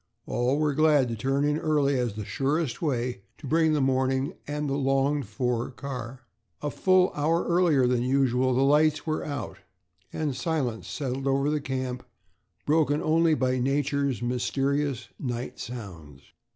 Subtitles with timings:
[0.25, 4.33] All were glad to turn in early as the surest way to bring the morning
[4.47, 6.21] and the longed for car.
[6.63, 9.59] A full hour earlier than usual the lights were out
[10.11, 12.03] and silence settled over the camp,
[12.65, 16.23] broken only by nature's mysterious night sounds.